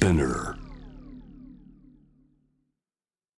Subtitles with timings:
[0.00, 0.54] Spinner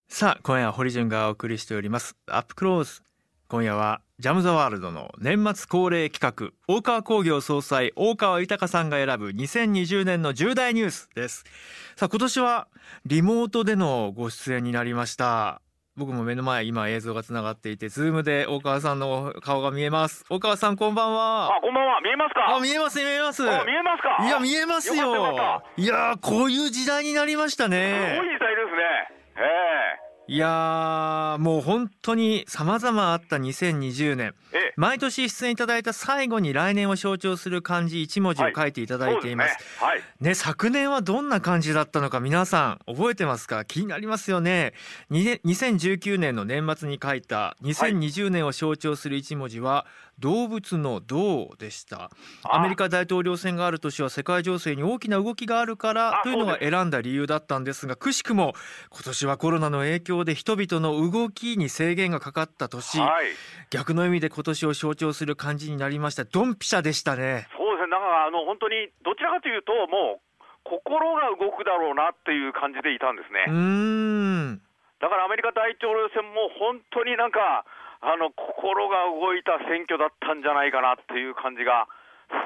[0.08, 2.14] さあ今夜は堀潤がお送りしております。
[2.28, 3.02] アップクローズ。
[3.48, 11.42] 今夜はジャム・ザ・ワールドの年末恒例企画大川興業総裁大川豊さんが選ぶ2020年の重大ニュースです。
[11.96, 12.68] さあ今年は
[13.06, 15.61] リモートでのご出演になりました。
[15.94, 20.24] 僕も目の前今映像がつながっていてズームで大川さんの顔が見えます。
[20.30, 21.54] 大川さんこんばんは。
[21.54, 22.00] あ、こんばんは。
[22.00, 22.56] 見えますか？
[22.56, 23.42] あ見えます見えます。
[23.42, 24.26] あ見えますか？
[24.26, 25.62] いや見えますよ。
[25.76, 29.18] いやこういう時代になりましたすねごい時代ですね。
[29.36, 34.34] えいやーもう本当に様々あった2020年
[34.76, 39.86] 毎年出演いただいた最後に来年を象徴する漢字一文字を書いていただいています,、そうですね。
[39.88, 40.02] はい。
[40.20, 43.64] ね昨年はどんな漢字だったのか皆さん覚えてますか？
[43.64, 44.74] 気になりますよね。
[45.10, 49.86] 2019年の年末に書いた2020年を象徴する一文字は
[50.18, 52.10] 動物の銅でした。
[52.44, 52.56] あ。
[52.56, 58.54] アメリカ大統領選がある年は世界情勢に大きな動きがあるからあというのが選んだ理由だったんですがくしくも
[58.90, 63.00] 今年はコロナの影響で人々の動きに制限がかかった年。
[63.00, 63.26] はい。
[63.70, 66.24] 逆の意味で今年を象徴する漢字になりました。
[66.24, 67.48] ドンピシャでしたね。
[67.56, 67.90] そうですね。
[67.90, 70.32] だからあの本当にどちらかというともう
[70.64, 73.44] 心が動くだろうなっていう感じでいたんですね。
[73.48, 73.54] うー
[74.56, 74.62] ん。
[75.00, 77.66] だからアメリカ大統領選も本当になんか
[78.02, 81.86] あの心が動いた選挙だったんじゃないかなっていう感じが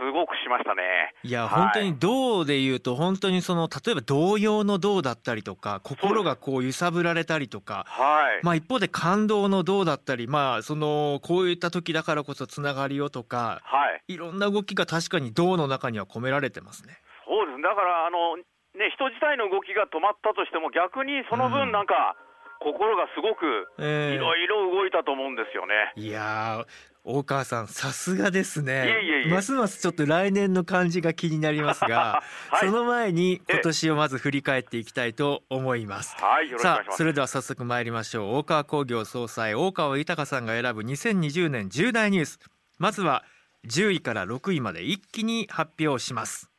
[0.01, 1.15] すごくしましたね。
[1.23, 8.45] いやはい本当に銅で言うと本当にその例えば童謡の銅だったりとか心がこう揺さぶられたりとかはい。
[8.45, 14.13] まあ一方で感動の銅だったりまあそのこういった時だからこそつながりをとかはい。
[14.13, 16.99] いろんな動きが確かに銅の中には込められてますね。
[17.25, 17.63] そうですね。
[17.63, 18.45] だからあのね
[18.93, 22.17] 人自体の動きが止まったとしても逆にそのうん分なんか
[22.61, 24.15] 心がすごくええ。
[24.15, 25.93] いろいろ動いたと思うんですよね。
[25.97, 26.67] いやー
[27.09, 28.97] 大川さんさすがですね。
[29.31, 32.69] ますますちょっと来年の漢字が気になりますが、 はい。
[32.69, 36.17] その前に今年をまず振り返っていきたいと思います。
[36.59, 38.37] さあそれでは早速参りましょう。
[38.39, 42.41] 大川工業総裁大川豊さんが選ぶ2020年重大ニュース。
[42.79, 43.25] まずは
[43.67, 46.51] 10位から6位まで一気に発表します。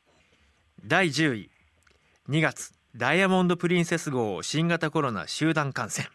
[0.82, 1.50] 第10位
[2.30, 6.08] 2月ダイヤモンド・プリンセス号新型コロナ集団感染。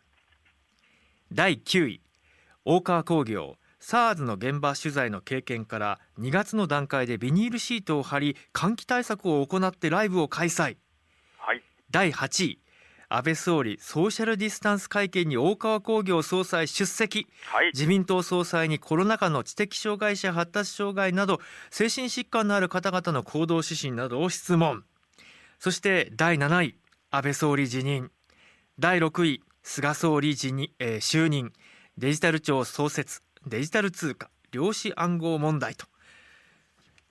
[1.32, 2.02] 第9位
[2.66, 10.78] 大川工業 SARS の現場取材の経験から2月の段階でビニールシートを貼り換気対策を行ってライブを開催。
[11.38, 12.60] はい、第8位
[13.08, 17.28] 安倍総理ソーシャルディスタンス会見に大川工業総裁出席。
[17.46, 21.40] はい、自民党総裁にコロナ禍の知的障害者発達障害など
[21.70, 24.84] 精神疾患のある方々の行動指針などを質問
[25.64, 26.76] そして第7位
[27.10, 28.12] 安倍総理辞任。
[28.80, 31.54] 第6位菅総理辞任、えー就任。
[31.98, 35.86] デジタル庁創設デジタル通貨量子暗号問題と。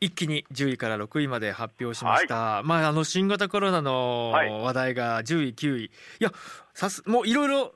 [0.01, 4.51] 一気に10位から6位まで発表しました、まああの新型コロナのはい。
[4.51, 5.85] 話題が10位9位。
[5.87, 6.31] いや
[6.75, 7.73] さすもういろいろ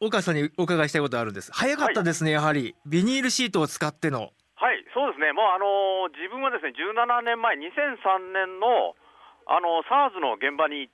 [0.00, 1.52] 岡さんにお伺いしたいことあるんです。
[1.52, 2.74] 早かったですね、やはり。
[2.86, 4.32] ビニールシートを使っての。
[4.54, 5.34] はい、そうですね。
[5.34, 8.96] もうあの自分はですね、17年前、2003年の
[9.46, 10.88] あの SARS の現場に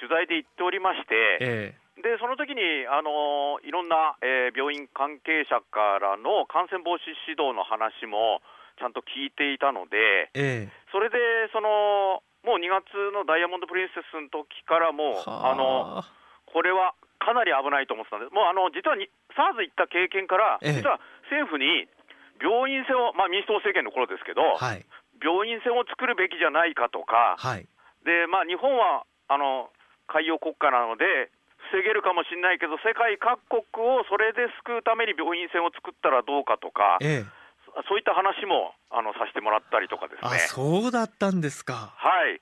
[0.00, 8.40] 取材で行っておりまして、えでその時にあのいろんな、えー病院関係者からの感染防止指導の話も
[8.80, 10.72] ちゃんと聞いていたので、ええ。
[10.90, 11.16] それで
[11.52, 15.54] そのもう2月のダイヤモンド・プリンセスの時からもうあ。
[15.54, 16.12] のはあ
[16.52, 20.82] これはかなり危ないと思ってたんです、もうあの実はに SARS 行った経験から、ええ。
[20.82, 21.88] 実は政府に
[22.42, 24.84] 病院船を、まあ、民主党政権の頃ですけど、はい。
[25.22, 27.68] 病院船を作るべきじゃないかとか、はい
[28.04, 29.70] でまあ、日本はあの
[30.06, 31.30] 海洋国家なので、
[31.70, 37.42] 防げるかもしれないけど、世界各国をそれで救うために病院船を作ったらどうかとか、ええ
[37.88, 40.44] そういった話もあのさせてもらったりとかですあね。
[40.44, 42.36] そうだったんですかはい。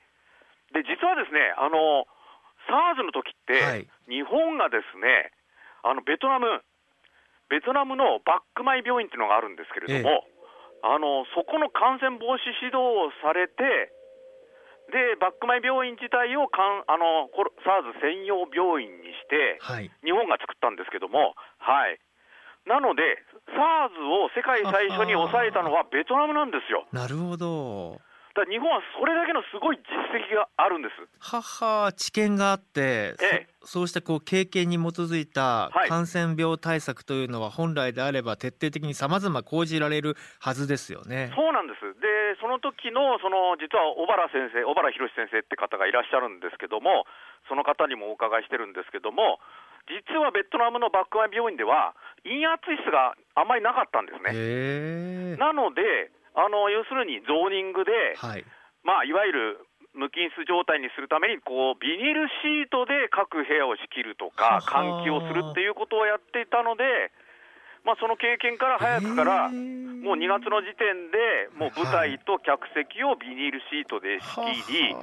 [0.74, 2.02] で、実はですね、あの、
[2.66, 5.30] SARS の時って、はい日本がですね、
[5.86, 6.66] あの、ベトナム、
[7.46, 10.26] ベトナムのバックマイ病院っていうのがあるんですけれども、
[10.82, 13.94] あの、そこの感染防止指導をされて、
[14.90, 21.98] で、バックマイ病院自体をかんあの、SARS 専用病院にして、はい日本が作ったんですけども、はい。
[22.66, 23.02] なので、
[23.48, 26.86] SARS を世界最初に抑えたのはベトナムなんですよ。
[26.92, 28.00] なるほど
[28.44, 29.84] だ日本はそれだけのすごい実
[30.16, 30.94] 績があるんです。
[31.20, 41.32] はは知見があって、ええそそうしたこう経験に基づいたはい感染病対策というのは本来であれば徹底的にさまざま講じられるはずですよね。
[41.36, 41.80] そうなんです。
[42.00, 42.08] で、
[42.40, 47.04] その時の、その、実は小原先生、小原博先生って方がいらっしゃるんですけども、
[47.48, 49.40] その方にもお伺いしてるんですけども、
[49.88, 55.36] 実はベトナムのバックマイ病院では、陰圧室があんまりなかったんですね。
[55.36, 58.44] なので、あの、要するにゾーニングで、はい。
[58.82, 67.10] まあ、いわゆる無菌室状態にするためにこうビニールシートで各部屋を仕切るとか換気をするっていうことをやっていたので、
[67.84, 74.96] まあ、その経験から早くからもう2月の時点でもう舞台と客席をビニールシートで仕切り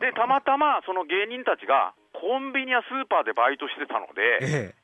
[0.00, 4.74] でたまたまその芸人たちがコンビニやスーパーでバイトしてたので、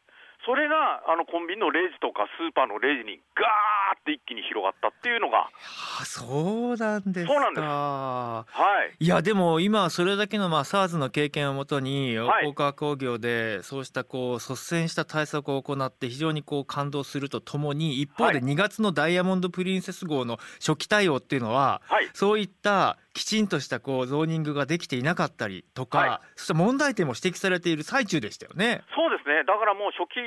[0.46, 5.50] それがあのコンビニのレジとかスーパーのレジにガーって一気に広がったっていうのが。
[6.00, 7.32] あそうなんですか。
[7.32, 7.66] そうなんです。
[7.66, 8.44] は
[9.00, 9.04] い。
[9.04, 28.84] いやでも今それだけのまあ SARS の経験をもとに大川工業でそうしたこう率先した対策を行って非常にこう感動するとともに一方で2月のダイヤモンド・プリンセス号の初期対応っていうのは、はい、そういったきちんとしたこうゾーニングができていなかったりとか、はい、そして問題点も指摘されている最中でしたよね。
[28.94, 29.44] そうですね。
[29.48, 30.20] だからもう初期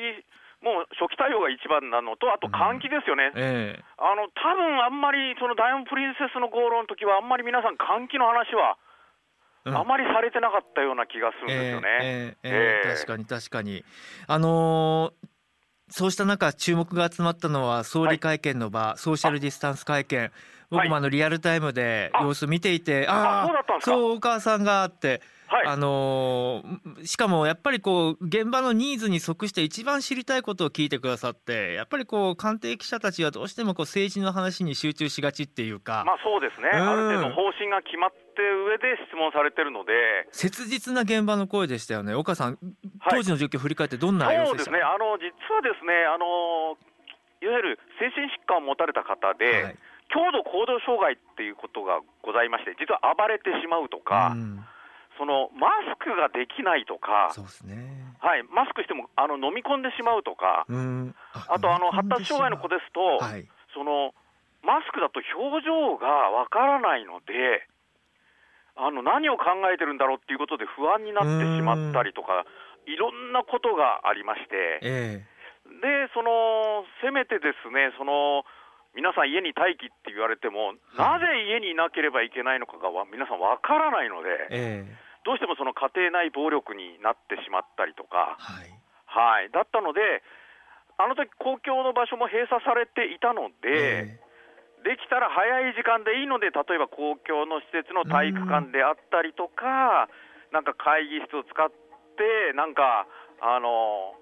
[0.66, 3.40] もう初期対応が一番なのと、あと換気ですよね、うん。
[3.40, 8.76] えー、あの多分あんまりそのダイヤモンド・プリンセスの号路の時は、あんまり皆さん、換気の話は、
[9.66, 12.38] あまりされてなかったような気がするんですよね。
[12.44, 13.86] えー、確かに確かに、
[14.28, 15.28] あのー、
[15.90, 20.32] そうした中、注目が集まったのは総理会見の場、はい、ソーシャルディスタンス会見。
[20.70, 25.22] 僕もあのリアルタイムで様子見ていて、ああ、そうお母さんがあって。
[25.52, 36.04] はい、あのー、しかもやっぱりこう現場のニーズに即して一番知りたいことを聞いてくださってやっぱりこう官邸記者たちはどうしてもこう政治の話に集中しがちっていうか。
[36.06, 40.30] まあそうですね、うん、ある程度方針が決まって上で質問されてるので。
[40.32, 42.14] 切実な現場の声でしたよね。
[42.14, 42.60] 岡さん
[43.10, 44.70] 当時の状況を振り返ってどんな様子でした？
[44.70, 44.86] か、はい、そうですね。
[44.86, 46.78] あの実はですねあの
[47.42, 49.76] いわゆる精神疾患を持たれた方で、はい
[50.10, 54.66] 強度行動障害っていうことがございまして、実は暴れてしまうとか、うん、
[55.18, 58.10] そのマスクができないとか、そうですね。
[58.20, 61.16] はい、マスクしてもあの飲み込んでしまうとか、うん。
[61.48, 64.12] あとあの発達障害の子ですと、はい、その
[64.64, 67.64] マスクだと表情がわからないので、
[68.76, 72.46] あの何を考えてるんだろうっていうことで不安になってしまったりとか、
[72.88, 78.44] いろんなことがありまして、えー、でそのせめてですね、その
[78.96, 88.70] 皆さん家に待機って言われても、なぜ家にいなければいけないのかが皆さんわからないので、えー、どうしてもその家庭内暴力になってしまったりとか、はい、
[89.06, 90.02] はい、だったので、
[90.98, 100.10] あの時公共の場所も閉鎖されていたので、えー、できたら早い時間でいいので、例えば公共の施設の体育館であったりとか、
[100.52, 103.08] なんか会議室を使って、なんか、
[103.40, 104.19] あの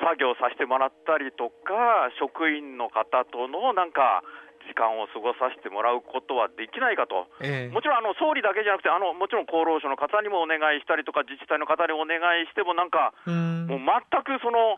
[0.00, 4.22] 作業させてもらったりとか、職員の方とのなんか、
[4.68, 13.88] 時間を過ごさせてもらうことはできないかと、えー、もちろんあの総理だけじゃなくてあの、もちろん厚労省の方にもお願いしたりとか、自治体の方にお願いしても、なんか、もう全
[14.20, 14.76] くその、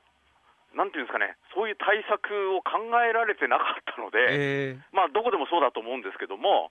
[0.79, 6.71] なんていうんですかね、そういう対策を考えられてなかったので、えー、まあ、どこでもそうだと思うんですけども、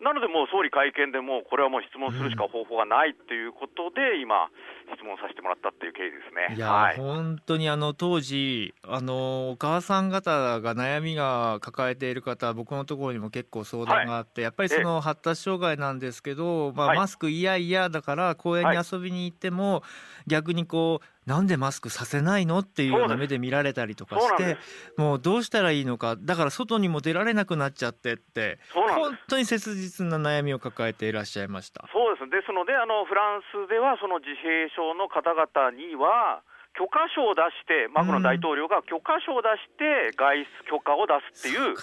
[0.00, 4.48] なので、もう総理会見でもう、これはもう質問するしか方法がないっていうことで、今、
[4.94, 6.56] 質問させてもらったっていう経緯ですね。
[6.56, 19.82] いや、はい、本当にあの当時あのお母さん方が悩みが抱えている方僕のところにも結構相談があって、はい、やっぱりその発達障害なんですけど、まあ、マスク嫌々だから公園に遊びに行っても、
[20.26, 24.56] 逆にこうなんでマスクさせないのっていうような目で見られたりとかして
[24.96, 31.84] もうどうしたらいいのかだから外にも出られなくなっちゃってって本当に切実な悩みを抱えていらっしゃいました。
[31.92, 32.30] そうです。
[32.30, 36.40] ですのであのフランスではその自閉症の方々には
[36.80, 41.76] 許可証を出してマクロン大統領が許可証を出して外出許可を出すっていう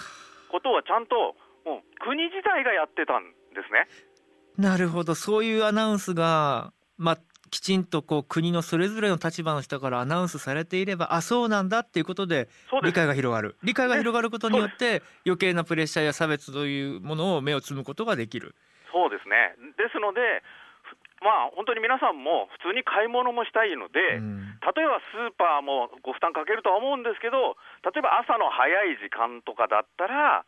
[0.50, 3.86] ことはちゃんともう国自体がやってたんですね。
[4.58, 5.14] なるほど。
[5.14, 7.18] そういうアナウンスが、まあ、
[7.50, 12.48] きちんとこう国のそれぞれの立場の人からアナウンスされていればあそうなんだっていうことで
[12.82, 13.56] 理解が広がる。
[13.62, 18.54] 理解が広がることによって余計なプレッシャーや差別というものを目をつむことができる。
[18.92, 19.54] そうですね。
[19.76, 20.42] ですので
[21.24, 30.44] まあ、本当に皆さんも普通に買い物もしたいので、うん、例えばスーパーもご負担かけるとは思うんですけど、例えば朝の早い時間とかだったら、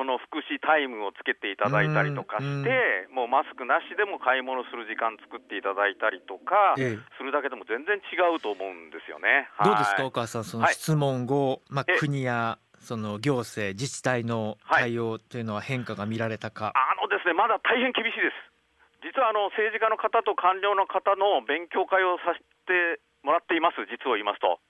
[0.00, 9.52] その福祉タイムをつけていただいたりとかして、もうマスクなしでも買い物する時間作っていただいたりとか、するだけでも全然違うと思うんですよね。
[9.60, 19.04] どうですか、お母さん、その質問後、はい、まあ、国やその行政、自治体の対応というのは変化が見られたか、はい、あのですね、まだ大変厳しいです。
[19.04, 24.64] 実はあの政治家の方と官僚の方の勉強会をさせてもらっています、実を言いますと。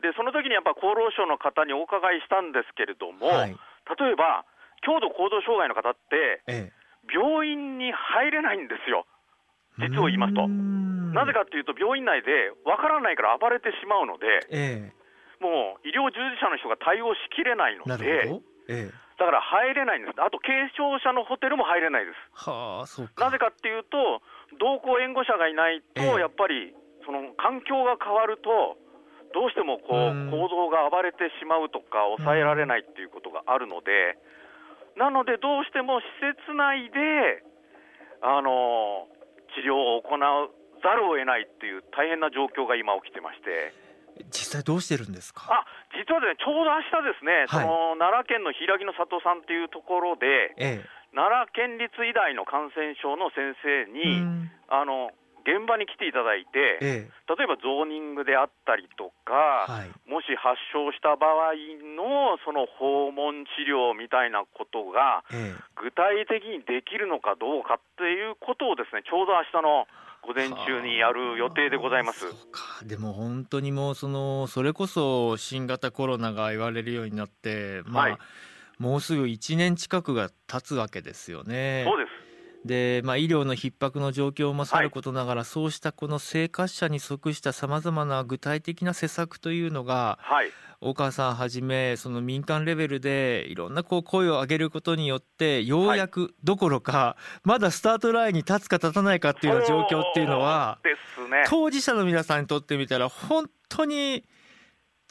[0.00, 4.48] で、その時にやっぱ厚労省の方にお伺いしたんですけれども、はい、例えば、
[4.82, 6.70] 強度行動障害の方って、
[7.10, 9.06] 病院に入れないんですよ、
[9.78, 10.46] 実を言いますと。
[10.46, 14.92] なぜかというと、病院内でわからないから暴れてしまうので、え
[15.42, 18.30] もう医療従事者の人が対応しきれないので、
[18.70, 22.48] ええ、だから入れないんです、あと軽症者のホテルも入れないです。
[23.18, 24.22] なぜかっていうと、
[24.58, 26.20] 同行援護者がいないと、ええ。
[26.22, 26.74] やっぱり
[27.04, 28.78] その環境が変わると、
[29.34, 30.28] どうしてもこうん。
[30.28, 34.16] う行動が暴れてしまうとか、抑えられないっていうことがあるので、
[34.96, 36.04] なので、どうしても施
[36.36, 37.42] 設内で
[38.20, 39.08] あの
[39.54, 40.50] 治療を行う
[40.82, 43.72] ざるを得ないっていう大変な状況が今、起きてまして。
[44.28, 45.48] 実際どうしてるんですか？
[45.48, 45.64] あ
[45.96, 50.84] 実はですね、ちょうど明日ですね、はいその奈良県の平木の里さんっていうところで、え
[51.16, 53.86] 奈良県立医大の感染症の先生え。
[53.88, 55.10] に、うんあの
[55.42, 59.72] 現場に来ていただいて、え例えばゾーニングであったりとか、え。
[59.72, 59.92] はい。
[60.08, 61.54] もし発症した場合
[61.94, 65.62] のその訪問治療みたいなことが、ええ。
[65.76, 69.86] 具体的にできるのかどうかっていうことをですね、ちょうど明日の
[70.22, 72.20] 午前中にやる予定でございます。
[72.20, 78.18] そうかでも本当にもうそのそれこそ新型コロナが言われるようになってまあ、はい
[78.78, 81.84] もうすぐ1年近くが経つわけですよね。
[81.86, 82.21] そうです。
[82.64, 90.50] で、まあ、医療の逼迫の状況もさることながら、そうしたこの生活者に即したさまざまな具体的な施策というのがはい。
[90.84, 100.80] 大川さんはじめその民間レベルでいろんなこう声を上げることによってようやくどころか、まだスタートラインに立つか立たないかっていうような状況っていうのは
[101.30, 101.44] ね。
[101.46, 104.24] 当事者の皆さんにとってみたら本当に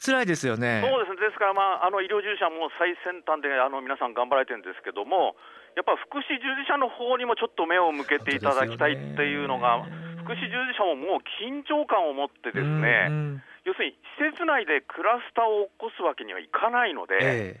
[0.04, 0.82] 辛いですよね。
[0.84, 5.36] そうですね、ですから、まあ、あの医療従事者も最先端であの皆さん頑張られてるんですけども、
[5.76, 9.84] やっぱ福祉従事者の方にもちょっと目を向けていただきたいっていうのが、
[10.22, 17.60] 福祉従事者ももう緊張感を持ってですね、要するに施設内でクラスターを起こすわけにはいかないので、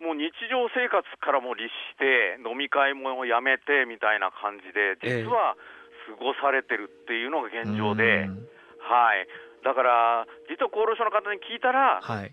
[0.00, 5.22] もう日常生活からも律して、飲み会もやめてみたいな感じで、ええ。
[5.24, 5.56] 実は
[6.08, 8.48] 過ごされてるっていうのがえ現状で、うん
[8.80, 9.28] はい、
[9.62, 12.32] だから、実は厚労省の方に聞いたら、はい、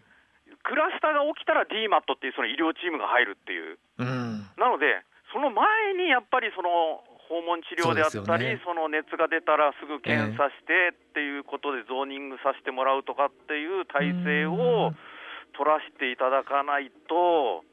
[0.63, 4.47] クラスターが起きたら DMAT っていうその医療チームが入るっていう、うん。
[4.55, 8.61] なので、その前にやっぱりその訪問治療であったり、そね。
[8.63, 14.95] その熱が出たらすぐ検査してっていうことで、ゾーニングさせてもらうとかっていう体制を
[15.51, 17.66] 取らせていただかないと、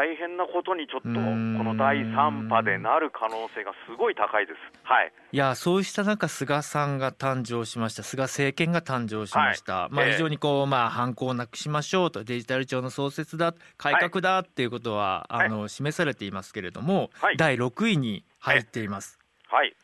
[0.00, 1.58] 大変なことにちょっと、こうん。
[1.58, 4.56] の第3波でなる可能性がすごい高いです。
[4.82, 5.12] はい。
[5.32, 8.02] いやそうした中菅さんが誕生しました。
[8.02, 10.12] 菅政権が誕生しました、まあ、ええ。
[10.12, 15.46] 非常にこう、まあ、反抗をなくしましょうとデジタル庁の創設だ改革だっていうことは、はい。
[15.46, 17.36] あの示されていますけれども、はい。
[17.36, 19.18] 第6位に入っています。
[19.48, 19.76] はい、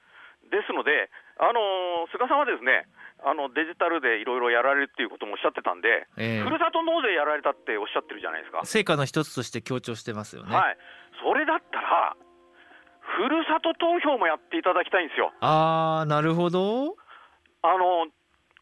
[0.51, 2.89] ですので、あのー菅さんはですね
[3.27, 10.55] あのデジタルでいろいろやられるっていうこともおっしゃってたんで、ええふるさと納税やられたっておっしゃってるじゃないですか、成果の一つとして強調してますよね。
[10.55, 10.79] はい、
[11.19, 12.15] それだったら、
[13.03, 15.35] ふるさと投票もやっていただきたいんですよ。
[15.41, 16.95] あーなるほど。
[17.67, 18.07] あの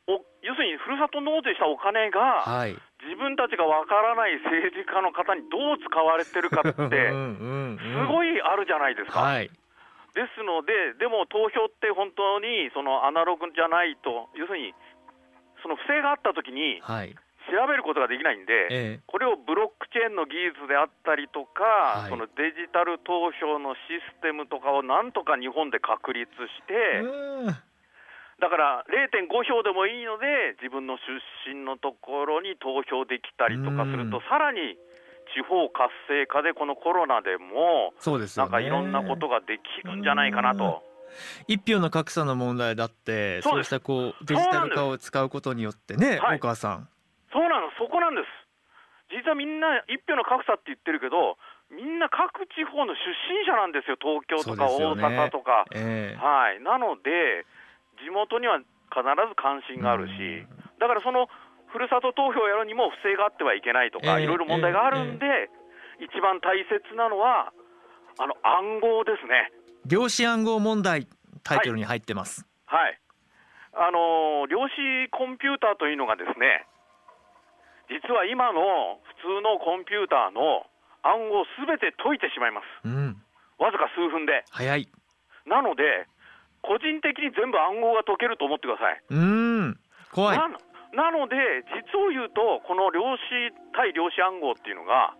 [0.09, 2.73] お要するにふるさと納税したお金が、はい。
[3.05, 9.21] 自分たちがわからない政治家の方にどう使われてるかって、 うんうんうんすごいあるじゃないですか。
[9.21, 9.51] はい。
[10.15, 14.75] ですので、でも投票って本当にそのアナログじゃないと、要するに
[15.63, 17.15] その不正があったときにはい。
[17.45, 22.09] 調べることができないんで、えこれをブロックチェーンの技術であったりとか、はい。
[22.09, 27.57] そのデジタル投票のシステムとかをなんとか日本で確立しえて、うん。
[28.41, 34.81] だから0.5票でもいいので、自分の出身のところに投票できたりとかするとうん、さらに
[35.35, 38.53] 地方活性化で、このコロナでも、そうですよね。
[38.53, 40.83] なんかいろんなことができるんじゃないかなと。
[41.47, 46.89] 一票の格差の問題だってそうしたこうデジタル化を使うことによってね、はい大川さん。
[47.33, 48.27] そうなの、そこなんです。
[49.11, 51.37] 実はみんな一票の格差って言ってるけど、
[51.71, 52.99] みんな各地方の出
[53.31, 55.67] 身者なんですよ、東京とか大阪とか。
[55.75, 57.47] ええはい、なので、
[58.03, 60.47] 地元には必ず関心があるし、
[60.79, 61.29] だからその
[61.75, 65.27] ふるさと投票をやるにも不正があってはいけないとか、ええいろいろ問題があるんで、
[65.99, 67.51] 一番大切なのは、
[68.15, 69.51] あの暗号ですね。
[69.83, 71.09] 量子暗号問題
[71.43, 72.47] タイトルに入ってます。
[72.67, 73.01] はい。
[73.75, 76.63] あのー量子コンピューターというのがですね、
[77.91, 80.71] 実は今の普通のコンピューターの
[81.03, 82.87] 暗号をすべて解いてしまいます。
[82.87, 83.19] うん、
[83.59, 84.47] わずか数分で。
[84.55, 84.87] 早い。
[85.45, 86.07] なので、
[86.63, 89.03] 個人的に全部暗号が解けると思ってください。
[89.11, 89.81] うん、
[90.15, 90.39] 怖い。
[90.39, 90.49] な
[90.95, 91.37] なので、
[91.75, 93.19] 実を言うと、この量子
[93.75, 95.15] 対量子暗号っていうのが、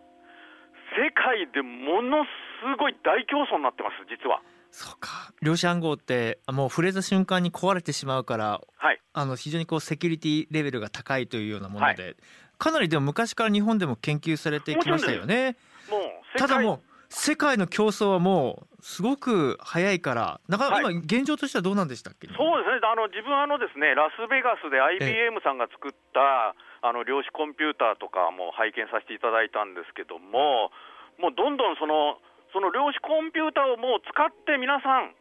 [0.97, 2.31] 世界でものす
[2.79, 4.41] ごい大競争になってます、実は。
[4.71, 5.33] そうか。
[5.43, 12.17] 量子暗号ってあもう触れた瞬間に壊れてしまうから、はい、あの非常にこうセキュリティレベルが高いというようなもので、
[12.59, 15.57] かなりでも昔から日本でも研究されてきましたよね。
[15.91, 30.75] もうただもう世界の競争はもうすごく早いから、なかなかは今現状としてはどうなんでしたっけ、そうですね、あの自分あのですね、ラスベガスで IBM さんが作ったあの量子コンピューターとかも拝見させていただいたんですけども、
[31.17, 32.19] もうどんどんその
[32.53, 35.15] その量子コンピューターをもう使って皆さん、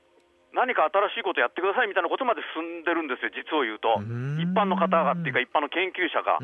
[0.53, 3.97] 何か新しいことやってくださいみたいなことまで進んでるんですよ、実を言うと、
[4.37, 6.37] 一般の方がっていうか、一般の研究者が。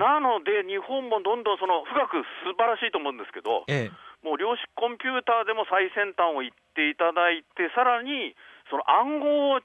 [0.00, 3.92] なので、日本もどんどんその富岳、素晴らしいと思うんですけど、え
[4.22, 8.34] もう量子コンピューターでも最先端を言っていただいて、さらに
[8.70, 9.60] その暗号を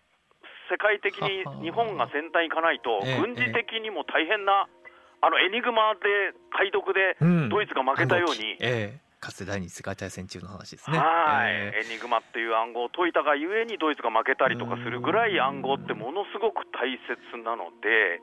[0.69, 4.67] 世界的に日本が先端行かないとええ、軍事的にも大変な、
[5.21, 7.17] あのエニグマで解読で
[7.49, 8.55] ドイツが負けたように。
[8.59, 9.11] ええ。
[9.21, 10.97] かつて第二次世界大戦中の話ですね。
[10.97, 11.85] はい、え。
[11.85, 18.17] エニグマっていう暗号を解いたがゆえにドイツが負けたりとかするぐらい暗号ってものすごく大切なので、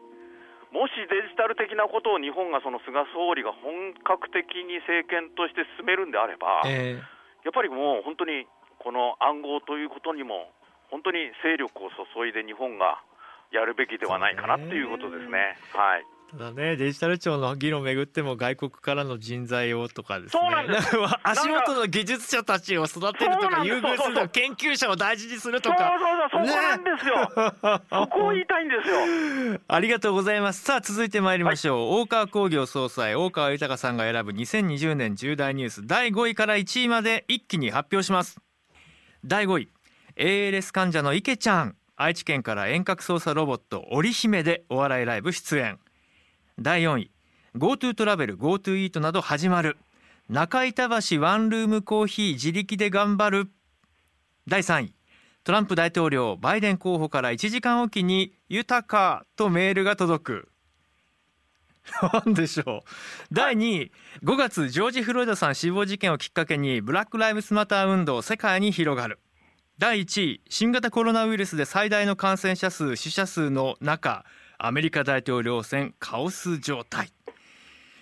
[0.72, 8.46] もしデジタル的なことを日本がその菅総理が本格的に政権として進めるんであれば、ええやっぱりもう本当に
[8.78, 10.50] この暗号ということにも、
[10.90, 13.00] 本当に勢力を注いで日本が
[13.52, 15.56] やるべきではないかなっていうことですね。
[15.72, 20.42] はいただねデジタル庁の議論をめぐっても外国からの人材をとかですね。
[20.42, 20.94] そうなんです。
[20.94, 25.99] なんか足元の技術者たちを育てるとか優遇するとか研究者を大事にするとそうそうか
[26.30, 29.61] そう、そこなんですよ、そこを言いたいんですよ。
[29.68, 30.62] ありがとうございます。
[30.62, 38.38] さあ続いて参りましょう、大川工業総裁大川豊さんが選ぶ2020年重大ニュース第5位から1位まで一気に発表します。
[39.25, 39.70] 第5位。
[40.16, 41.76] ALS 患者の池ちゃん。
[41.97, 45.80] 愛知県から遠隔操作ロボット織姫でお笑いライブ出演
[46.60, 47.10] 第4位。
[47.56, 49.76] GoTo トラベル GoTo イートなど始まる。
[50.28, 53.50] 中板橋ワンルームコーヒー自力で頑張る。
[54.48, 54.94] 第3位。
[55.44, 60.48] トランプ大統領バイデン候補から1時間おきに「豊か」とメールが届く。
[62.12, 63.34] なんでしょう。
[63.34, 63.92] 第2位。
[64.24, 69.20] 5月ジョージ・フロイドさん死亡事件をきっかけにブラック・ライブスマター運動世界に広がる。
[69.78, 70.40] 第1位。
[70.48, 74.24] 新型コロナウイルスで最大の感染者数死者数の中。
[74.58, 77.10] アメリカ大統領選カオス状態、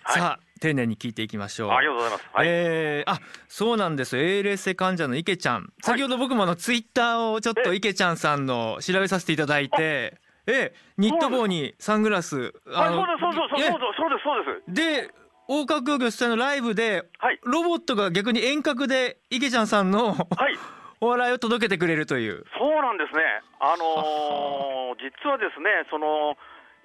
[0.03, 0.21] はい。
[0.21, 1.71] さあ丁寧に聞いていきましょう。
[1.71, 2.31] ありがとうございます。
[2.33, 4.17] はい、えーあそうなんです。
[4.17, 5.71] ALS 患者の池ちゃん。
[5.83, 15.11] 先ほど僕もあのツイッターをちょっとえ池ちゃんさんの調べさせていただいてえニット帽にサングラスはい、そうです、そうです、そうです、そうです、そうです。
[15.11, 15.15] で
[15.49, 20.59] 大川工業主催のライブではい、ロボットが逆に遠隔で池ちゃんさんのはい、
[21.01, 22.45] お笑いを届けてくれるという。
[22.59, 23.23] そうなんですね。
[23.61, 26.37] あのー実はですね、その。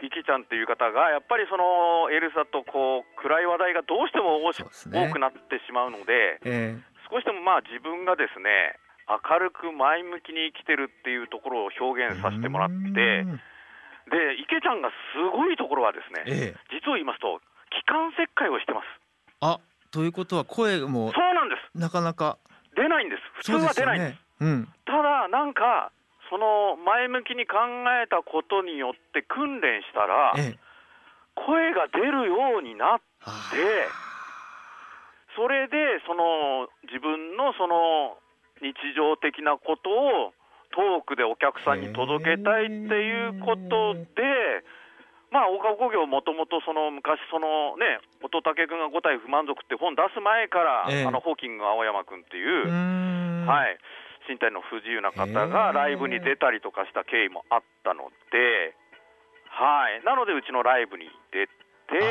[0.02, 4.58] 池ちゃんっていう方がやっぱりそのエルサとこう暗い話題がどうしても多し
[4.90, 4.98] ね。
[4.98, 6.74] 多くなってしまうのでえ
[7.06, 13.38] 少しでもまあ自分がですね明るく前向きに生きてるっていうところを表ー現させてもらってうん。
[14.10, 16.74] で池ちゃんがすごいところはですねええ。
[16.74, 17.38] 実を言いますと
[17.70, 18.86] 気管切開をしてます。
[19.42, 19.62] あ
[19.94, 21.78] ということは声もそうなんです。
[21.78, 22.40] なかなか。
[22.74, 24.14] 出ないんです普通は出ないんです。
[24.14, 24.68] ねうん。
[24.86, 25.92] ただなんか
[26.30, 27.58] その前向きに考
[28.02, 30.60] えたことによって訓練したらええ。
[31.36, 33.52] 声が出るようになってあ
[35.36, 38.18] それでその自分のその
[38.62, 40.34] 日常的なことを
[40.72, 44.64] トークでお客さんに届けたいっていうことで、
[45.32, 51.06] まあ、大川工業もともとその昔そのね乙武君が五体不満足って本出す前から、ええ。
[51.08, 52.68] あのホーキング青山君っていう、
[53.48, 53.80] はい、
[54.28, 58.76] 身体の不自由な方がライブに出たりとかした経緯もあったので、
[59.48, 61.52] はい、なのでうちのライブに出て。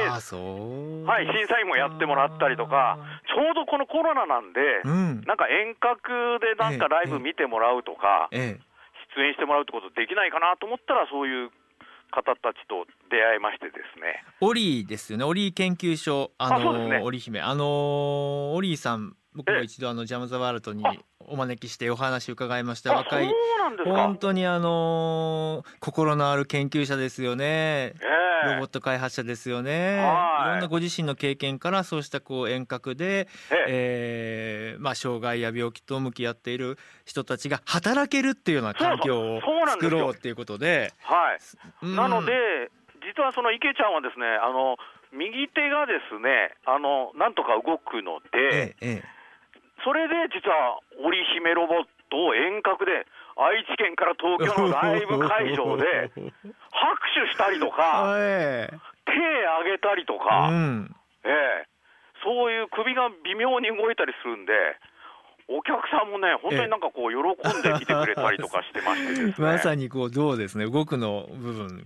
[0.08, 1.04] ああそう。
[1.04, 5.20] はい、審査員もやってもらったりとか、ちょうどこのコロナなんで、うん。
[5.24, 8.70] なんか遠隔でなんかライブ見てもらうとか、ええ。
[9.16, 11.50] 出演してもらうってことできないかなと思ったら、そういう
[12.10, 14.22] 方たちと出会いましてですね。
[14.40, 15.24] オリーですよね。
[15.24, 16.32] オリー研究所。
[16.38, 17.00] あのあそうですね。
[17.02, 17.40] オリ姫。
[17.40, 22.92] あのオリーさん僕もええ一度あのジャム・ザ・ワールドにあお招きしてお話伺いました。
[22.92, 23.32] あ、若い
[23.84, 24.16] 本。
[24.16, 27.44] 当にあの心のある研究者ですよね。
[27.44, 28.52] ええ。
[28.54, 29.96] ロボット開発者ですよね。
[29.96, 30.50] いはい。
[30.52, 33.64] ろんなご自身の経験からそうしたこう遠隔で、ええ。
[33.68, 41.38] えーまあ障害や病気と向き合っている人たちが働けるっていうような環境を作ろうっていうことで、はい。
[41.82, 41.96] うん。
[41.96, 42.32] なので、
[43.16, 44.76] 実はその池ちゃんはですね、あの、
[45.12, 49.19] 右手がですね、あの、なんとか動くので、えええ
[49.84, 56.10] それで実は織姫ロボットを遠隔で愛知県から東京のライブ会場で
[56.70, 58.78] 拍手したりとか、ええ
[59.10, 61.66] 手挙げたりとうか、ん、ええ。
[62.22, 64.52] そういう首が微妙に動いたりするんで、
[65.48, 69.46] お客さんもね、本当になんかこう、喜んで見てくれたりとかしてましてですね。
[69.46, 70.66] まさにこうどうですね。
[70.70, 71.82] 動くの部分、ね、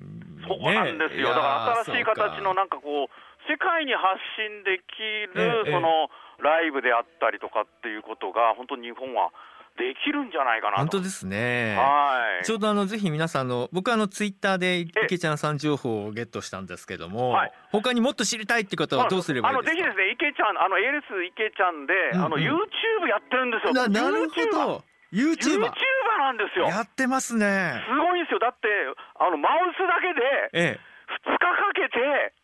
[0.46, 5.64] そうなんですよ、だから新しい形のなんかこう、世界に発信できええ。
[5.64, 6.10] るその
[6.42, 9.30] ライブであったりとかっていうことが、本当に日本は
[9.76, 10.78] できるんじゃないかなと。
[10.78, 11.74] 本当ですね。
[11.76, 12.44] はい。
[12.44, 19.70] ちょうどあのぜひ皆さんの僕はあのツイッターで池ちゃんさん情報をゲットしたんですけども、はい他にもっと知りたいって方はどうすればいいですか？
[19.72, 23.72] あのぜひですね、池ちゃん、あの ALS 池ちゃんで、うんうんあの YouTube やってるんですよ。
[23.74, 24.46] ななるほ
[24.78, 24.84] ど。
[25.12, 25.70] YouTuber YouTuber
[26.18, 26.66] なんですよ。
[26.66, 27.82] やってますね。
[27.86, 28.38] すごいんですよ。
[28.38, 28.66] だって、
[29.18, 30.80] あのマウスだけでええ。
[31.26, 32.34] 2日かけて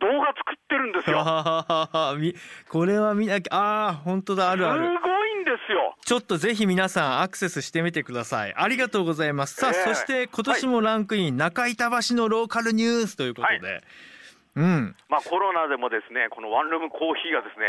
[0.00, 1.24] 動画作ってるんですよ。
[2.68, 4.84] これは見なきゃああ本当だあすごるある。
[4.84, 5.94] いんですよ。
[6.04, 8.54] ちょっとぜひ皆さんアクセスしてみてください。
[8.56, 9.54] ありがとうございます。
[9.56, 13.82] さあ、ええそして今年もランクイン、中板橋のローカルニュースということで、
[14.56, 17.66] うん、まあコロナでもですね、このワンルームコーヒーがですね、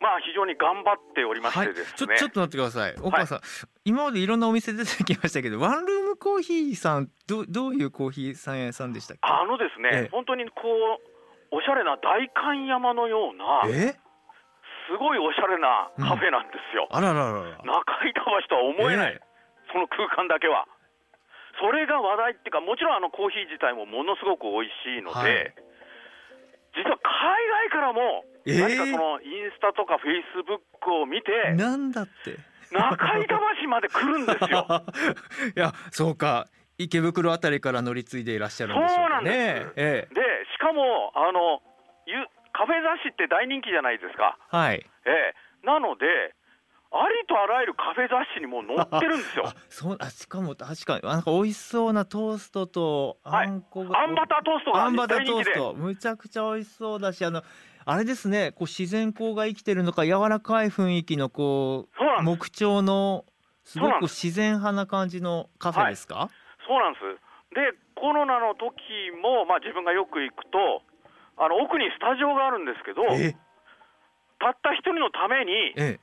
[0.00, 1.94] まあ非常に頑張っておりましはいてですね。
[1.96, 2.94] ちょちょっと待ってください。
[3.02, 3.40] 岡さん、
[3.84, 9.20] 今までいろんなお店出てきましたけど、ワンルームコーヒーさんどどういうコーヒーさん屋さんでしたっけ？
[9.22, 10.62] あのですね、ええ本当にこ
[11.04, 11.09] う
[11.50, 13.98] おしゃれな代官山のようなえ？
[14.90, 16.88] すごいおしゃれなカフェなんですよ。
[16.90, 17.62] あららららら。
[17.62, 19.20] 中板橋とは思えない、え
[19.72, 20.66] その空間だけは。
[21.62, 25.54] それが話題っていうか、もちろんあのコーヒー自体もものすごく美味しいので、はい
[26.70, 32.38] 実は海外からも、ええ何かそのインスタとかフェイスブックを見て、なんだって。
[32.70, 34.66] 中板橋まで来るんですよ。
[35.56, 36.46] いやそうか
[36.78, 39.72] 池袋あたりから乗り継いでいらっしゃるんでしょうかそうなんでねす。
[39.76, 40.39] えで、し
[40.70, 41.60] かも、あの
[42.06, 42.14] ゆ
[42.54, 44.38] カフェ雑誌って大人気じゃないですか。
[44.54, 44.86] え、はい。
[45.06, 46.06] ええ、なので、
[46.92, 49.54] ありとあらゆるカフェ雑誌にも載ってるんですよあ。
[49.68, 57.44] そうあしかも確かになんか美味しそうなトーストとはいあんこが、あんバタートーストがあんバタートーストむちゃくちゃ美味しそうだしあの
[57.84, 62.24] あれですねこう自然光が生きてるのか柔らかい雰囲気のこうそう。
[62.24, 63.24] 木調の
[63.62, 66.28] すごく自然派な感じのカフェですか、
[66.66, 67.04] そうなんです。
[67.54, 68.72] で、コロナの時
[69.20, 70.82] も、まあ、自分がよく行くと、
[71.36, 73.36] あの奥にスタジオがあるんですけど、え
[74.40, 76.00] たった一人のために、え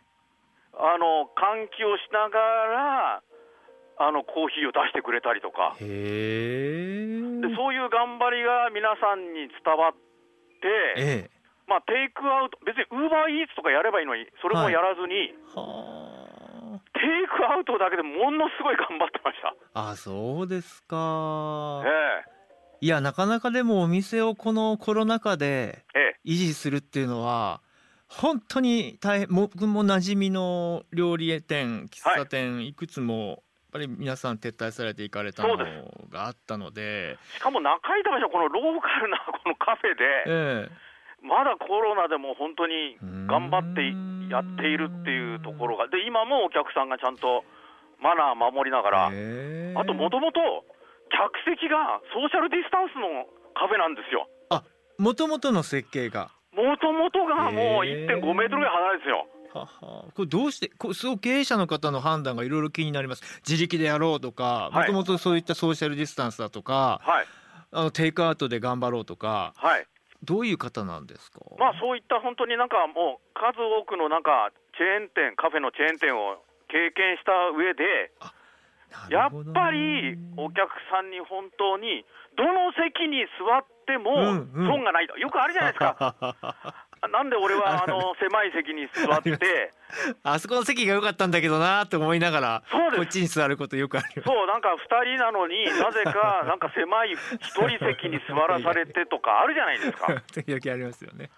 [0.78, 3.22] あの換気をしながら、
[3.98, 5.86] あのコーヒーを出してくれたりとか、で
[7.58, 9.94] そういう頑張りが皆さんに伝わっ
[10.62, 11.38] て、ええ。
[11.68, 16.27] まあ、テイクアウト、別にウーバーイーツとかやればいいのに、それもやらずに、は
[16.98, 19.54] テイクアウトだけでものすごい頑張ってました。
[19.74, 21.84] ああそうですか。
[21.86, 22.38] え
[22.82, 26.02] いやなかなかでもお店をこのコロナ禍でええ。
[26.02, 27.62] え維持するっていうのは
[28.08, 33.38] 本当に大変僕も馴染みの料理店喫茶店、い、くつもやっ
[33.74, 35.58] ぱり皆さん撤退されていかれたの
[36.10, 37.18] があったので。
[37.36, 40.70] しかも中板橋はこのローカルなこのカフェで、え
[41.28, 43.84] まだコロナでも本当にえ頑張って
[44.32, 47.44] やっているっていうところが、で今もお客さんがちゃんと
[48.02, 50.40] マナー守りながら、ええあともともと
[51.12, 54.28] 客席がソーシャルディスタンスのカフェなんですよ。
[54.98, 56.32] もともとの設計が。
[56.54, 59.28] もともとがもうへー1.5メートルぐらい離れですよ。
[59.54, 60.06] はは。
[60.16, 63.42] これどうしてこうすごく経営者の方の判断がいろいろ気になります。
[63.48, 64.88] 自力でやろうとかもはい。
[64.88, 67.26] ともとそういったソーシャルディスタンスだとか、はい、
[67.72, 69.86] あのテイクアウトで頑張ろうとかはい。
[70.24, 71.40] どういう方なんですか？
[71.60, 78.12] まあそういった本当になんかもう数多くのなんかチェーン店、カフェのチェーン店を経験した上で、
[79.10, 84.68] やっぱりお客さんに本当にどの席に座ってもうんうん。
[84.68, 86.16] 損がないと、よくあるじゃないですか。
[87.12, 89.72] なんで俺はあの狭い席に座って、
[90.24, 92.64] あそこの席が良かったんだけどなと思いながら
[92.96, 100.22] こっちに座ることよくありますそうなんか2人なのになぜか なんか狭い1人席に座らされてとかあるじゃないですか。
[100.34, 101.30] 時々ありますよね。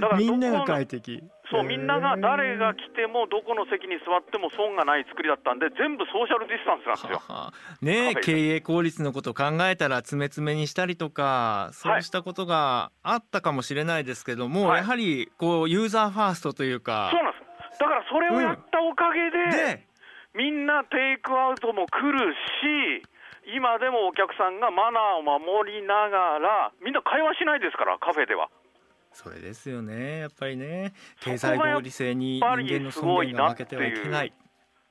[0.00, 7.22] だからみんなが快適そうみんなが誰が来てもどこの席に座っても損がない作りだったんで全部ソーシャルディスタンスなんですよ。
[7.26, 14.78] ははね経営効率のことを考えたら詰め詰めにしたりとかそうしたことがあったかもしれないですけども、はい。
[14.78, 17.10] やはりこうユーザーファーストというか。
[17.12, 17.78] そうなんです。
[17.78, 19.86] だからそれをやったおかげで、で
[20.34, 23.04] みんなテイクアウトも来るし
[23.54, 28.48] 今でもお客さんがマナーを守りながらみんな会話しないですからカフェでは
[29.16, 30.18] それですよね。
[30.20, 30.92] やっぱりね。
[31.20, 34.32] 経済合理性に人間の尊厳が負けてはいけない。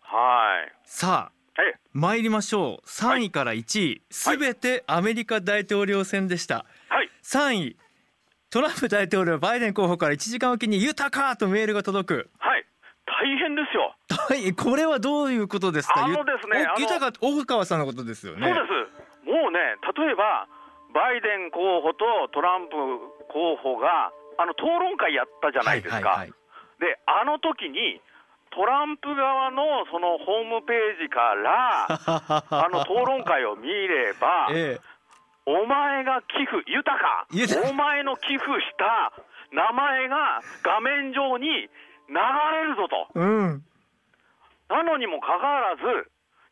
[0.01, 0.73] はい。
[0.83, 2.87] さあえ参りましょう。
[2.87, 4.01] 3位から1位。
[4.09, 6.65] すべ、てアメリカ大統領選でした。
[6.89, 7.09] はい。
[7.23, 7.77] 3位
[8.49, 12.29] トランプ大統領バイデン候補から1時間おきに豊かとメールが届く。
[12.39, 12.65] はい。
[13.05, 14.53] 大変ですよ、はい。
[14.55, 16.03] これはどういうことですか？
[16.03, 18.47] あのですね豊か大川さんのことですよね。
[18.47, 18.61] そうで
[19.23, 19.29] す。
[19.29, 19.59] もうね
[19.95, 20.47] 例えば
[20.93, 22.75] バイデン候補とトランプ
[23.27, 26.29] 候補があの討論会やったじゃないですか、はいはいはい。
[26.79, 28.01] であの時に
[28.51, 31.87] トランプ側のそのホームページから
[32.49, 34.79] あの討論会を見れば、え
[35.45, 37.27] お前が寄付、豊か。
[37.69, 39.13] お前の寄付した
[39.51, 41.69] 名前が画面上に流
[42.53, 43.65] れるぞと、えうん。
[44.69, 45.81] なのにもかかわらず、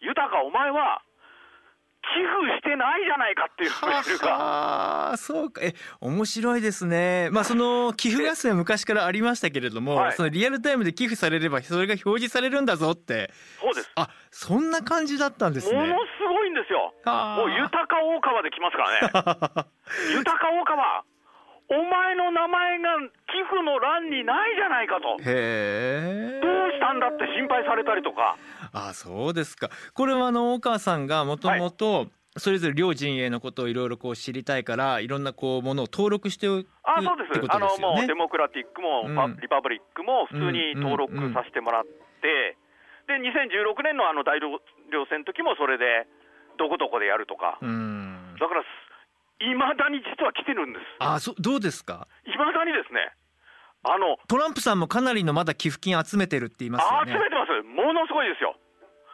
[0.02, 1.02] 豊かお前は
[2.04, 4.32] 寄付してないじゃないかっていうメールが。
[4.32, 13.92] はあそうかえ面白いですねまあその寄付合戦は昔からありましたけれども、はいそのリアルタイムで寄付されればそれが表示されるんだぞってそうです。
[13.96, 16.94] あそんな感じだったんですねものすごいんですよ。
[17.06, 19.70] はあもう豊か大川で来ますからね。
[20.18, 21.04] 豊か大川、
[21.74, 25.18] お前の名前が寄付の欄にないじゃないかと。
[25.22, 26.40] へえ。
[26.42, 28.38] どうしたんだって心配されたりとか。
[28.72, 29.70] あそうですか。
[29.94, 32.08] これはあの大川さんがもともと
[32.38, 37.82] それぞれ両陣営のことをいろいろこう知りたいからいろんなこうものを登録しておくあそうですってことあのです。
[37.82, 38.14] よねもうデ。
[38.14, 39.16] モクラティックも、うん。
[39.16, 41.84] パリパブリックも普通に登録させてもらっ
[42.22, 42.58] て、
[43.08, 46.08] で2016年のあの大統領選の時もそれで、
[46.58, 48.36] どこどこでやるとか、うん。
[48.40, 48.64] だから、
[49.52, 52.08] いまだに実は来てるんです、あそどうですか？
[52.26, 53.12] いまだにですね、
[53.84, 57.12] あのトランプさんもかなりのまだ寄付金集めてるって言いますよね。
[57.12, 58.56] 集めてます、ものすごいですよ。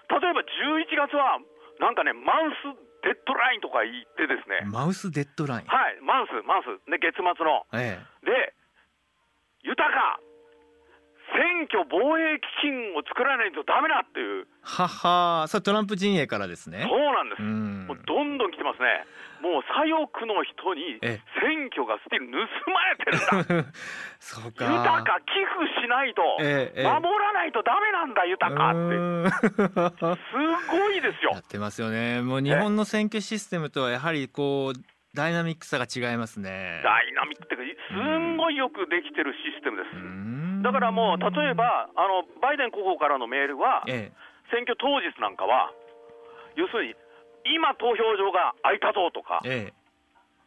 [0.09, 1.37] 例えば11月は、
[1.79, 5.67] なんかね、マウスデッドラインとか言ってですね、マウスデッドライン？
[5.67, 7.65] はい、マウス、マウス、で月末の。
[7.73, 8.53] えで、
[9.61, 10.19] 豊か、
[11.37, 16.87] 選挙防衛基金を作らないとダメだっていう、え、はは、それトランプ陣営からですね。
[16.89, 17.85] そうなんです、うん。
[17.87, 19.05] もうどんどん来てますね、
[19.41, 23.71] もう左翼の人にえ選挙がスティール盗まれてるんだ、
[24.19, 24.65] そうか。
[24.65, 31.43] 豊か、寄付しないと、守らないとダメなんだ、豊かって、うすごいですよやっ。
[31.43, 32.21] てますよね。
[32.21, 36.81] もう日本の選挙システムとはやはりこうダイナミックさが違いますね。
[36.83, 39.95] ダイナミックっていうか、すんごいよくできてるシステムです。
[39.95, 41.53] うんだからもう、例え。
[41.53, 44.11] ばあの、バイデン候補からのメールは、え
[44.51, 45.71] 選挙当日なんかは、
[46.55, 46.95] 要するに、
[47.45, 49.73] 今、投票所が空いたぞとかえ、え。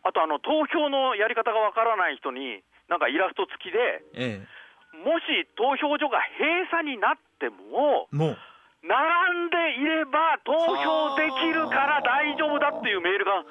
[0.05, 4.98] あとあの投票のやり方がわからない人に、なんかイラスト付きで、ええ。
[4.98, 8.38] もし投票所が閉鎖になっても、え、もう。
[8.83, 13.44] 並んでいれば投票できるから大丈夫だっていうメールが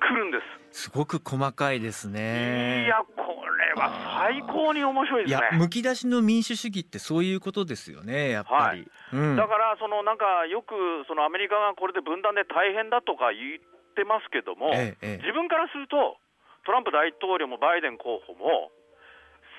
[0.00, 0.38] 来るんで
[0.72, 0.88] す。
[0.88, 2.84] すごく細かいですね。
[2.84, 3.90] いや、これは
[4.26, 5.58] 最高に面白いですね。
[5.58, 8.90] むき出しの民主主義ってそういうことですよねやっぱり。
[9.12, 10.74] うんだから、そのなんかよく
[11.06, 16.18] そのアメリカがこれで分断で大変だとか言ってますけども、ええええ自分からすると、
[16.66, 18.72] トランプ大統領もバイデン候補も、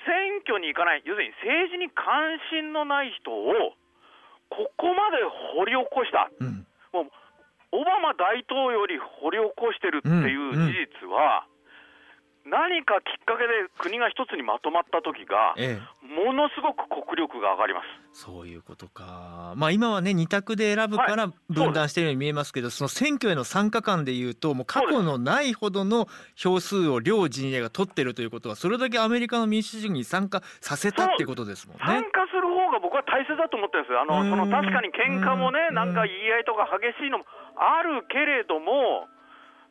[0.06, 3.74] 選挙に行かない、要するに政治に関心のない人を、
[4.50, 5.24] ここまで
[5.56, 7.12] 掘り起こした、うんもう
[7.76, 11.46] オバマ大統領より掘り起こしてるっていう事実は、
[12.46, 17.82] 何かきっかけで国が一つにまとまった時が、ええものすごく国力が上がりま
[18.14, 18.22] す。
[18.22, 19.54] そういうことか。
[19.58, 32.08] まあ今はね二択で選ぶから分断しているように見えますけど、その選挙への参加感でいうともう過去のないほどの票数を両陣営が取ってるということはそれだけアメリカの民主主義に参加させたっていうことですもん参ね。
[32.14, 37.26] 加する方が僕は大切だと思ってるんですよ、あのうんその確かに喧嘩もねう、んなんか言い合いとか激しいのも
[37.58, 39.10] あるけれども、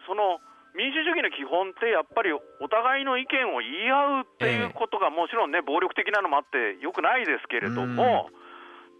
[0.07, 0.41] その
[0.75, 8.31] 民主主義の基本って、やっぱりお互いの意見を言い合うっていうことが、もちろんね、暴力的なのもあって、よくないですけれども、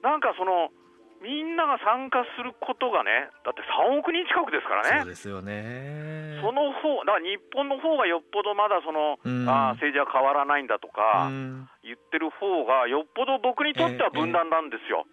[0.03, 0.71] なんかその、
[1.25, 5.01] みんなが参加することがね、だって3億人近くですからね。
[5.01, 5.09] そう。
[5.09, 6.39] ですよね。
[6.43, 9.49] その方だから日本の方がよっぽどまだその、うん。
[9.49, 11.69] あー政治は変わらないんだとか、うん。
[11.83, 15.07] 言ってる方がよっぽど僕にとっては分断なんですよ。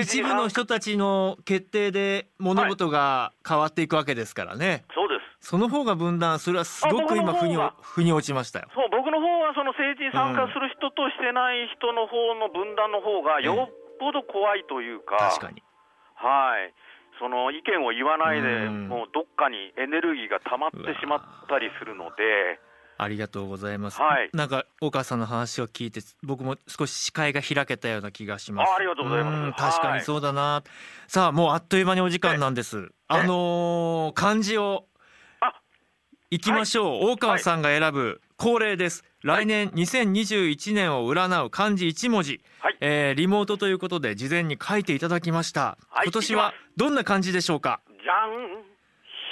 [0.00, 5.13] 一部の人たちの決定で物事が変わっていくわけですからね、そうです。
[5.44, 8.68] その方が分断それはすごく今腑に腑に落ちましたよ。
[8.74, 15.62] そう僕の方はその政治に参加する人としてない人の方の分断の方がよっぽど怖いというか、確かに。
[16.16, 16.72] はい、
[17.20, 18.88] その意見を言わないで、うん。
[18.88, 22.58] もうどっかにエネルギーが溜まってしまったりするので、
[22.96, 24.30] ありがとうございます、はい。
[24.32, 28.70] なんか大川さんの話を聞いて僕も少し視界が開けたような気がします。
[28.70, 29.60] あありがとうございます。
[29.60, 30.62] 確かにそうだな、
[31.06, 32.92] さあもうあっという間にお時間なんです。
[33.08, 34.93] あのー漢字をあ
[36.34, 39.04] いきましょう、大川さんが選ぶ恒例です。
[39.22, 42.76] 来年2021年を占う漢字一文字、はい。
[42.80, 47.82] えーリモートということで事前に書いていただきました、はい今年はどんな漢字でしょうか？
[47.86, 48.64] じゃん、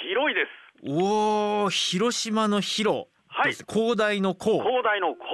[0.07, 0.87] 広いです。
[0.87, 3.51] おお広島の広はい。
[3.51, 3.65] です？
[3.67, 4.61] 広大の広。
[4.61, 5.27] 広大の広。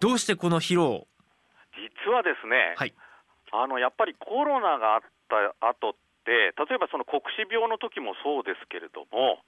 [0.00, 1.06] どうしてこの広を？
[2.06, 2.94] 実はですね、はい。
[3.52, 5.00] あのやっぱりコロナがあっ
[5.60, 5.92] た後っ
[6.24, 9.44] て、例えばその黒死病の時もそうですけれども、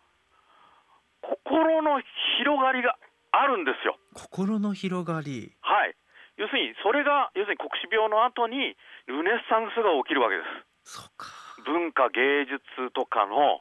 [1.22, 2.00] 心の
[2.38, 2.96] 広がりが
[3.32, 3.98] あるんですよ。
[4.14, 5.94] 心の広がりはい。
[6.36, 8.76] 要するに、それが、要するに黒死病の後に、
[9.06, 10.42] ルネッサンスが起きるわけで
[10.84, 10.98] す。
[10.98, 11.26] そうか
[11.66, 12.62] 文化、芸術
[12.94, 13.60] とかの、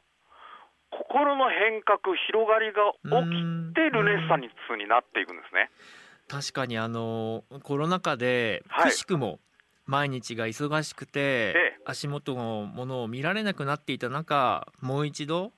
[0.91, 5.69] 心の変革、広がりが起きて、ルネッサンスになっていくんですね。
[6.27, 9.39] 確かにあのコロナ禍ではいくしくも
[9.85, 15.51] 毎日が忙しくて、ええ足元のものを見られなくなっていた中もう一度ええ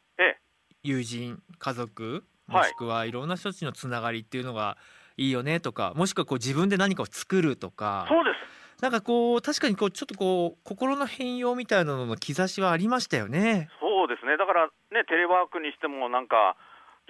[0.83, 4.77] 友人家族はいもしくはいろんな人たちのつながりっていうのが
[5.17, 8.81] いいよねとかもしくはこう自分で何かを作るとかそうです。
[8.81, 13.69] なんかこう確かにこうちょっとこう心の変容みたいなのの兆しはありましたよね。
[13.81, 16.55] そうですね、だからね、テレワークにしても、なんか、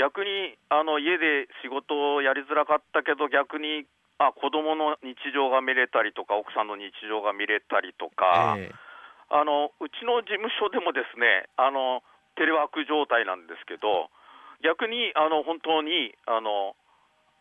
[0.01, 3.85] 逆にあの家で仕事をやりづらかったけど、逆に
[4.17, 8.89] あ子供の日常が見れたりとか、奥さんの日常が見れたりとか、ええ
[9.31, 12.01] あのうちの事務所でもですねあの、
[12.39, 14.07] テレワーク状態なんですけど、
[14.63, 16.79] 逆にあの本当にあの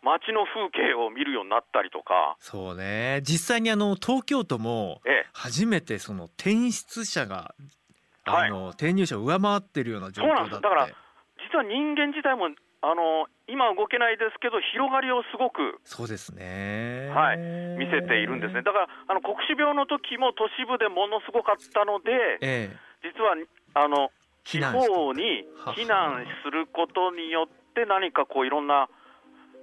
[0.03, 3.23] 街の風景を見るようになったりとか、そうね。
[3.23, 7.55] 実際にあの東京都もええ、初めてその転出者が
[8.27, 8.51] はい。
[8.51, 10.51] あの転入者を上回ってるような状況だって。
[10.51, 10.63] そうなんです。
[10.63, 10.89] だから
[11.47, 12.51] 実は人間自体も
[12.83, 17.11] あの今動けないですけど、広がりをすごくそうですね。
[17.15, 17.39] はい
[17.79, 22.77] 見せているんですね、だからあの黒死病の時も都市部でものすごかったので、ええ。
[23.03, 23.35] 実は
[23.75, 24.11] あの
[24.49, 28.89] 地方にはは避難することによって、何かこういろんな、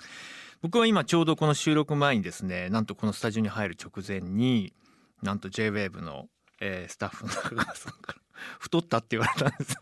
[0.63, 4.73] 僕は今ちょうどこの収録前にですねなんとこのスタジオに入る直前に
[5.21, 6.27] なんと JWAVE の、
[6.61, 8.25] えースタッフの中川さんから
[8.59, 9.77] 太ったって言われたんです。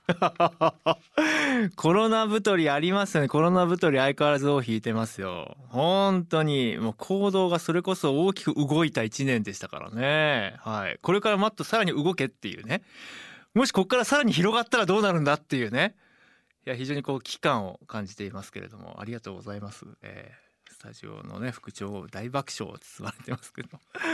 [1.76, 3.28] コロナ太りありますよね。
[3.28, 5.56] コロナ太り相変わらず尾を引いてますよ。
[5.68, 10.56] 本当にもう行動がそれこそ大きく動いた1年でしたからね。
[10.60, 10.98] はい。
[11.02, 12.82] これからもっとさらに動けっていうね。
[13.54, 15.96] もしここからさらに広がったらどうなるんだっていうね。
[16.66, 20.51] いや非常にこう危機感を感じていますけれどもありがとうございます、えー
[20.82, 23.68] タジオのね副長大爆笑を包まれてますけど。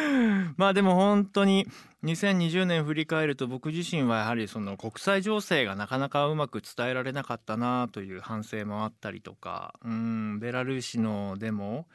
[0.59, 1.67] まあでも本当に
[2.05, 11.87] 2020年振り返ると僕自身はやはりその国際情勢がなかなかうまく伝えられなかったなという反省もあったりとかうんベラルーシのデモ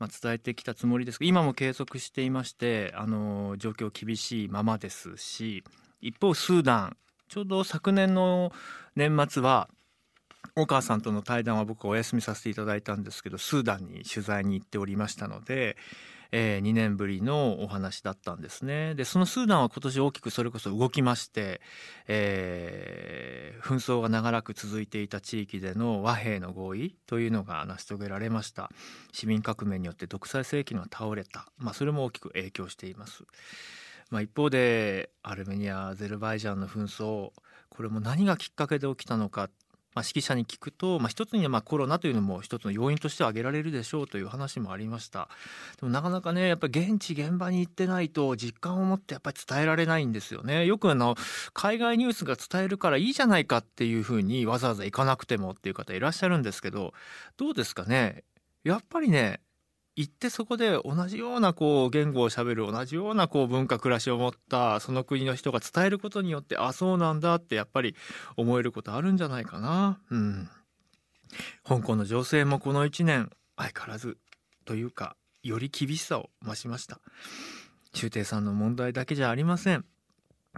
[0.00, 1.20] まあ、伝えてきたつもりです。
[1.20, 5.62] が今も継続していましてあの状況厳しいままですし
[6.00, 6.96] 一方スーダン。
[7.28, 8.52] ちょうど昨年の
[8.96, 9.68] 年末は
[10.56, 15.76] 大川さんとの対談は僕はお休みさせていただいたんですけどスーダンに取材に行っておりましたので、
[16.32, 18.94] えー2年ぶりのお話だったんですね。
[18.94, 21.60] でそのスーダンは今年大きくそれこそ動きまして、
[22.08, 28.70] えー紛争が長らく続いていた地域での和平の合意というのが成し遂げられました。
[29.12, 33.24] 市民革命によって独裁政権が倒れた、まあ、それも大きく影響しています。
[34.10, 37.30] まあ、一方でアルメニアアゼルバイジャンの紛争
[37.74, 39.50] これも何がきっかけで起きたのか、
[39.94, 45.28] まあ、指揮者に聞くと、まあ、一つにはまあコロナというのも一つの要因として挙げられるでしょうという話もありました。
[45.80, 50.66] でもなかなかねやっぱり現地現場に行ってないと実感を持ってやっぱり伝えられないんですよね。
[50.66, 51.14] よくあの
[51.52, 56.92] 海外ニュースが伝えるからいいじゃないかっていうふうにわざわざ行かなくてもっていう方いらっしゃるんですけど
[57.36, 58.24] どうですかね？
[58.64, 59.40] やっぱりね
[59.96, 67.94] 行ってそこで同じようなこう言語をしゃべる同じようなこう文化暮らしを持ったその国の人が伝えることによってあそうなんだってやっぱり
[68.36, 70.00] 思えることあるんじゃないかな。
[70.10, 70.48] うん、
[71.64, 74.18] 香港の情勢もこの1年相変わらず
[74.64, 77.00] というかより厳しさを増しました。
[77.92, 79.84] 周庭さんの問題だけじゃありません。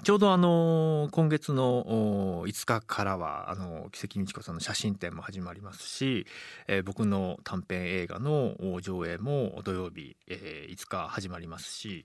[0.03, 6.27] ちょうどあの今月の5日からはあの奇跡美智子さんの写真展も始まりますし、
[6.69, 12.05] えー、僕の短編映画の上映も土曜日、えー、5日始まりますし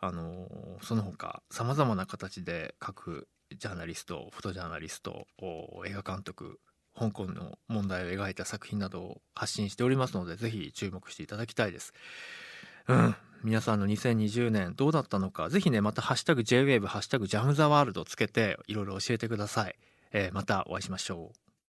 [0.00, 0.48] あの
[0.82, 5.26] その他さまざまな形で各ジャーナリストフォトジャーナリスト
[5.86, 6.58] 映画監督
[6.98, 11.92] 香港の問題を描いた作品などを発信しておりますのでぜひ注目していただきたいです。
[12.88, 13.14] うん
[13.44, 19.76] 皆さんの2020年どうだったのかぜひねまた「ハッシュタグ #JWAVE」「ハッシュタグジャム・ザ・ワールド」つけていろいろ教えてください、
[20.12, 21.47] えー、またお会いしましょう。